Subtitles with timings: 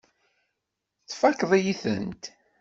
[1.09, 2.23] Tfakkeḍ-iyi-tent.